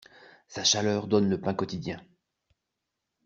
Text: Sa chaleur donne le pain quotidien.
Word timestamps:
Sa 0.47 0.63
chaleur 0.63 1.05
donne 1.05 1.29
le 1.29 1.39
pain 1.39 1.53
quotidien. 1.53 2.01